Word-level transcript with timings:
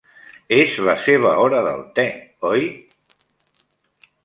És 0.55 0.77
la 0.87 0.95
seva 1.07 1.33
hora 1.43 1.59
del 1.67 1.85
té, 1.99 2.07
oi? 2.53 2.67